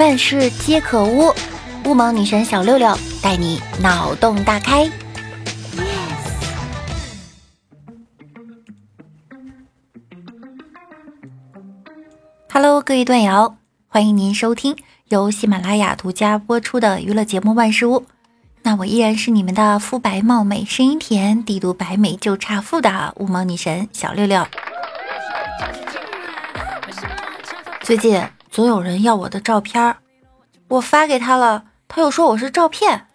[0.00, 1.30] 万事皆可污，
[1.84, 4.90] 乌蒙女神小六六带你脑洞大开。
[12.50, 13.56] Hello，各位段友，
[13.88, 14.74] 欢迎您收听
[15.08, 18.00] 由喜马拉雅独家播出的娱乐节目《万事屋》。
[18.62, 24.46] 那我依然是你们的肤白貌美、声音甜、帝都白美就差富的乌蒙女神小六六。
[27.82, 28.39] 最近。
[28.50, 29.96] 总有人要我的照片
[30.66, 33.06] 我发给他了，他又说我是照片。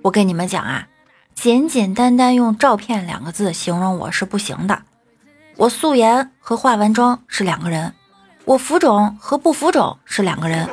[0.00, 0.88] 我跟你们讲啊，
[1.34, 4.82] 简简单单用“照片”两个字形容我是不行的。
[5.56, 7.92] 我素颜和化完妆是两个人，
[8.46, 10.66] 我浮肿和不浮肿是两个人，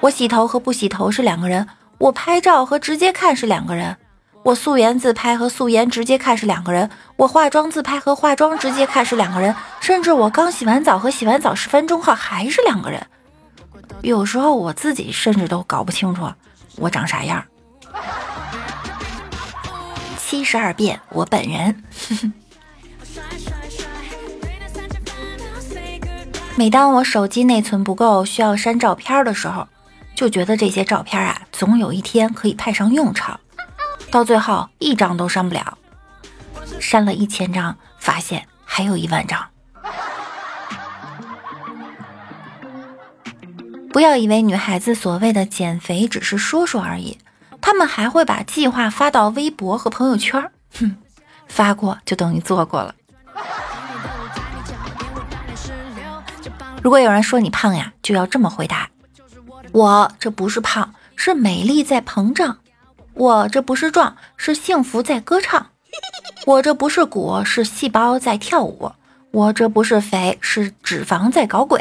[0.00, 3.96] 我洗头和不洗头是两个人，我拍照和直接看是两个人。
[4.48, 13.06] 我素颜自拍和素颜直接看是两个人，我化妆自拍和化妆直接看是两个人，甚至我刚洗完澡和洗完澡十分钟后还是两个人。
[14.00, 16.26] 有时候我自己甚至都搞不清楚
[16.76, 17.44] 我长啥样。
[20.16, 21.84] 七十二变，我本人。
[26.56, 29.68] 每当我手机内存不够需要删照片的时候，
[30.14, 33.38] 就觉得这些照片啊，总有一天可以派上用场。
[34.10, 35.76] 到最后一张都删不了，
[36.80, 39.46] 删了一千张，发现还有一万张。
[43.90, 47.18] 不要以为女孩子所谓的减肥只是说说而已，
[47.60, 50.50] 她们还会把计划发到微博和朋友圈。
[50.78, 50.96] 哼，
[51.46, 52.94] 发过就等于做过了。
[56.82, 58.88] 如果有人说你胖呀，就要这么回答：
[59.72, 62.58] 我这不是胖，是美丽在膨胀。
[63.18, 65.60] 我这不是壮，是幸福在歌唱；
[66.46, 68.92] 我这不是骨，是细胞在跳舞；
[69.32, 71.80] 我这不是肥，是脂肪在搞鬼；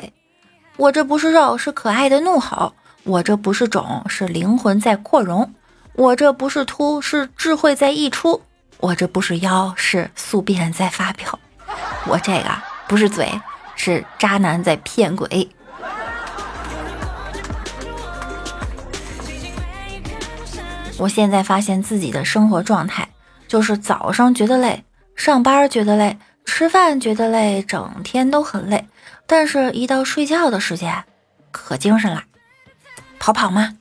[0.78, 5.48] 我这不是肉，是可爱的怒吼；我这不是肿，是灵魂在扩容；
[5.94, 8.42] 我这不是秃，是智慧在溢出；
[8.80, 11.30] 我这不是腰，是宿便在发表；
[12.08, 12.50] 我这个
[12.88, 13.40] 不是嘴，
[13.76, 15.48] 是渣男在骗鬼。
[21.00, 23.08] 我现在发现自己的生活状态，
[23.48, 24.84] 就是早上觉得累，
[25.16, 28.88] 上班觉得累，吃饭觉得累，整天都很累。
[29.28, 31.04] 但是，一到睡觉的时间，
[31.52, 32.24] 可精神了。
[33.20, 33.78] 跑跑吗？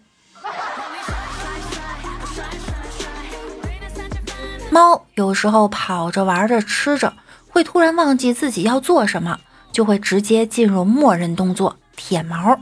[4.70, 7.14] 猫有时候跑着玩着吃着，
[7.48, 9.38] 会突然忘记自己要做什么，
[9.72, 12.60] 就会直接进入默认动作舔毛。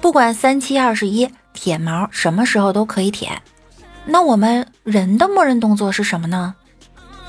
[0.00, 1.30] 不管三七二十一。
[1.54, 3.42] 舔毛什么时候都可以舔，
[4.04, 6.54] 那我们人的默认动作是什么呢？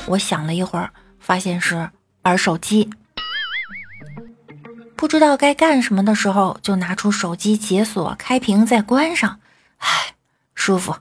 [0.05, 1.89] 我想了一会儿，发现是
[2.21, 2.87] 玩手机。
[4.95, 9.39] 不知道该干什么的时候，就拿出手机解锁、开屏再关上，
[9.79, 10.13] 唉，
[10.53, 10.95] 舒服。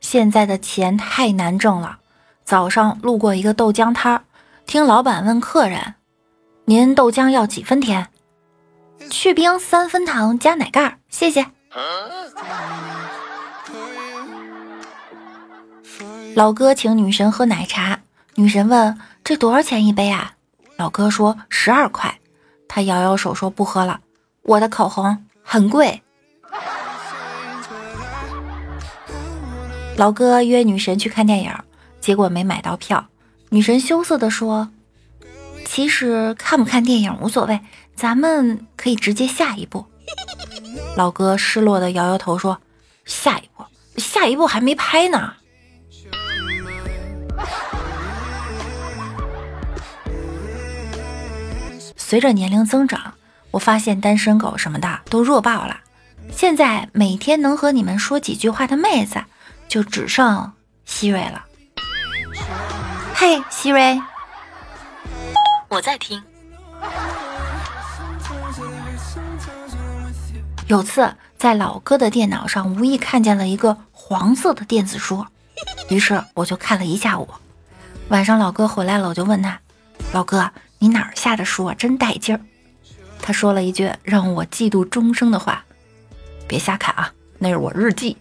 [0.00, 1.98] 现在的钱太难挣了。
[2.42, 4.24] 早上路过一个豆浆摊儿，
[4.72, 5.96] 听老板问客人。
[6.64, 8.08] 您豆浆要几分甜？
[9.10, 11.44] 去冰三分糖加奶盖，谢谢。
[16.34, 18.00] 老哥请女神喝奶茶，
[18.34, 20.32] 女神问这多少钱一杯啊？
[20.78, 22.18] 老哥说十二块。
[22.66, 24.00] 他摇摇手说不喝了，
[24.40, 26.02] 我的口红很贵。
[29.98, 31.52] 老哥约女神去看电影，
[32.00, 33.06] 结果没买到票，
[33.52, 34.70] 女神羞涩地说。
[35.64, 37.60] 其实看不看电影无所谓，
[37.94, 39.86] 咱们可以直接下一步。
[40.96, 42.60] 老哥失落的摇摇头说
[43.06, 43.64] ：“下一步，
[43.96, 45.34] 下一步还没拍呢。”
[51.96, 53.14] 随着年龄增长，
[53.52, 55.80] 我发现单身狗什么的都弱爆了。
[56.30, 59.24] 现在每天能和你们说几句话的妹子，
[59.68, 60.52] 就只剩
[60.84, 61.46] 希瑞了。
[63.24, 64.02] 嘿，希瑞。
[65.68, 66.20] 我在听。
[70.66, 75.24] 有次在老哥的电脑上无意看见了一个黄色的电子书，
[75.88, 77.28] 于是我就看了一下午。
[78.08, 79.60] 晚上老哥回来了，我就问他
[80.12, 81.74] ：“老哥，你哪儿下的书啊？
[81.74, 82.40] 真带劲儿。”
[83.22, 85.64] 他说了一句让我嫉妒终生的话
[86.48, 88.16] ：“别瞎看啊，那是我日记。”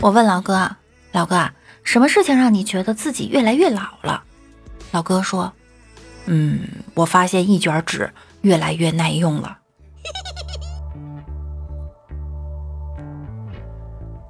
[0.00, 0.76] 我问老哥
[1.12, 1.50] ：“老哥。”
[1.82, 4.22] 什么事情让你觉得自己越来越老了？
[4.90, 5.54] 老哥说
[6.26, 6.60] ：“嗯，
[6.92, 8.12] 我发现一卷纸
[8.42, 9.58] 越来越耐用了。”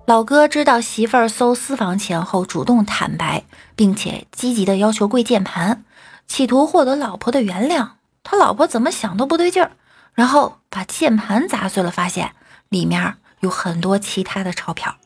[0.07, 3.43] 老哥知道媳妇儿搜私房钱后主动坦白，
[3.75, 5.83] 并且积极的要求跪键盘，
[6.29, 7.89] 企图获得老婆的原谅。
[8.23, 9.73] 他老婆怎么想都不对劲儿，
[10.15, 12.33] 然后把键盘砸碎了，发现
[12.69, 14.97] 里面有很多其他的钞票。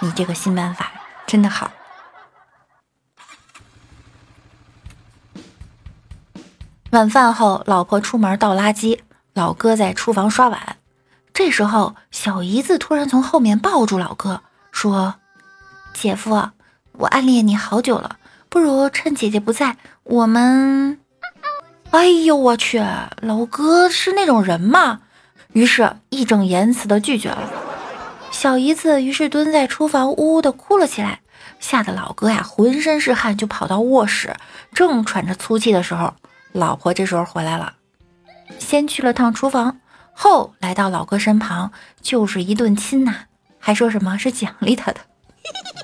[0.00, 0.92] 你这个新办法
[1.26, 1.70] 真的好。
[6.90, 9.00] 晚饭后，老婆出门倒垃圾，
[9.32, 10.76] 老哥在厨房刷碗。
[11.32, 15.16] 这时候，小姨子突然从后面抱住老哥，说
[15.92, 16.50] ：“姐夫，
[16.92, 18.18] 我暗恋你好久了，
[18.48, 21.00] 不如趁姐姐不在，我们……
[21.90, 22.80] 哎呦我去，
[23.22, 25.00] 老哥是那种人吗？”
[25.54, 27.63] 于是义正言辞的拒绝了。
[28.44, 31.20] 小姨子于是蹲在厨房呜呜的哭了起来，
[31.60, 34.34] 吓得老哥呀浑身是汗，就跑到卧室，
[34.74, 36.12] 正喘着粗气的时候，
[36.52, 37.72] 老婆这时候回来了，
[38.58, 39.78] 先去了趟厨房。
[40.12, 43.14] 后来到老哥身旁，就是一顿亲呐，
[43.58, 45.00] 还说什么是奖励他的，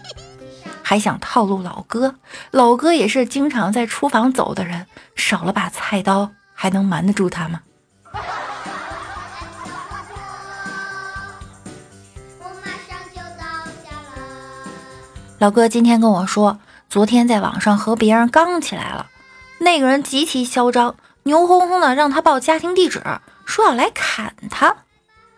[0.84, 2.16] 还想套路老哥。
[2.50, 4.86] 老哥也是经常在厨房走的人，
[5.16, 7.62] 少了把菜刀，还能瞒得住他吗？
[15.40, 16.60] 老哥今天跟我说，
[16.90, 19.06] 昨天在网上和别人刚起来了，
[19.58, 23.02] 那个人极其嚣张，牛哄哄的让他报家庭地址。
[23.46, 24.76] 说要来砍他，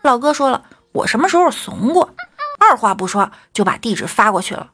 [0.01, 2.13] 老哥说了，我什么时候怂过？
[2.59, 4.71] 二话不说就把地址发过去了。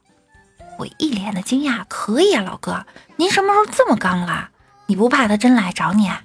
[0.80, 2.88] 我一脸的惊讶，可以啊，老哥，
[3.18, 4.50] 您什么时候这么刚了？
[4.88, 6.08] 你不怕他真来找你？
[6.08, 6.24] 啊？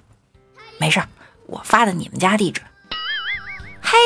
[0.79, 1.03] 没事，
[1.45, 2.63] 我发的你们家地址。
[3.83, 3.99] 嘿，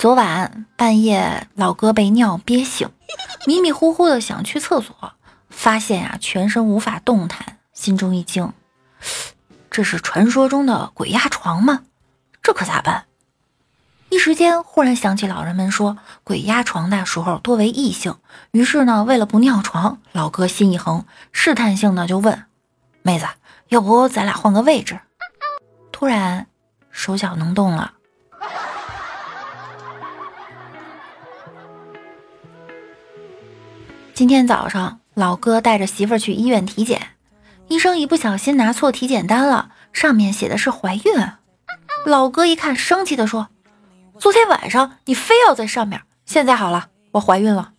[0.00, 2.88] 昨晚半夜，老哥被尿憋醒，
[3.46, 5.12] 迷迷糊糊的想去厕所。
[5.50, 8.50] 发现呀，全身无法动弹，心中一惊，
[9.70, 11.82] 这是传说中的鬼压床吗？
[12.42, 13.04] 这可咋办？
[14.08, 18.16] 一时间忽然想起老人们说，鬼压床的时候多为异性。
[18.52, 22.44] 于是呢，为了不尿床，老哥心一横，试探性的就问
[23.02, 23.26] 妹子
[23.68, 24.98] ：“要不咱俩换个位置？”
[25.92, 26.46] 突然
[26.90, 27.92] 手脚能动了。
[34.20, 35.00] 今天早上。
[35.14, 37.00] 老哥带着媳妇儿去医院体检，
[37.68, 41.02] 医生一不小心拿错体检单了，上面写的是怀孕。
[42.04, 43.48] 老哥一看，生气的说
[44.20, 47.72] ：“昨天晚上你非要在上面，现在好了，我怀孕了。”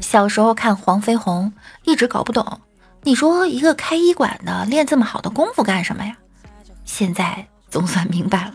[0.00, 1.52] 小时候看黄飞鸿，
[1.84, 2.60] 一直搞不懂，
[3.04, 6.16] 你说一个开医馆的练这么好的功夫干什么呀？
[6.84, 8.54] 现在总算明白了。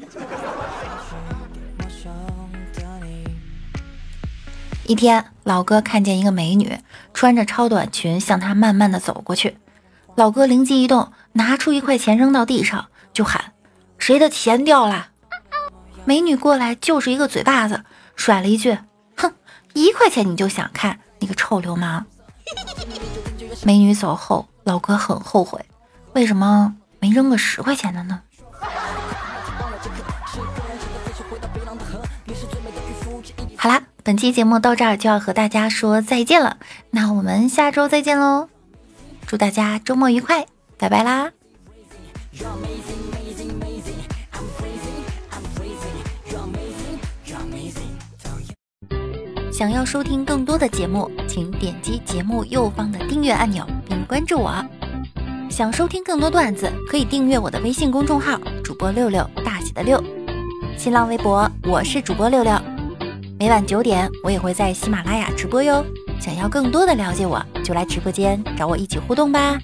[4.85, 6.77] 一天，老哥看见一个美女
[7.13, 9.57] 穿着超短裙向他慢慢的走过去，
[10.15, 13.53] 老哥灵机一动，拿出一块钱扔到地上，就喊
[13.97, 15.07] ：“谁的钱掉了？”
[16.03, 17.85] 美女过来就是一个嘴巴子，
[18.17, 18.77] 甩了一句
[19.15, 19.33] ：“哼，
[19.73, 22.05] 一块钱你就想看，你个臭流氓！”
[23.63, 25.63] 美女走后，老哥很后悔，
[26.11, 28.21] 为什么没扔个十块钱的呢？
[33.55, 33.81] 好啦。
[34.05, 36.57] 本期节目到这儿就要和大家说再见了，
[36.89, 38.49] 那我们下周再见喽！
[39.25, 40.45] 祝大家周末愉快，
[40.77, 41.31] 拜拜啦！
[49.53, 54.53] 想要收听更多的节目，请点击节目右方的订阅按钮并关注我。
[55.49, 60.03] 想收听更多段子，可以订阅我的微信公众号“主播六六大写的六”，
[60.77, 62.72] 新浪微博我是主播六六。
[63.43, 65.85] 每晚九点，我也会在喜马拉雅直播哟。
[66.17, 69.59] 想要更多的了解我，就来直播间找我一起互动吧。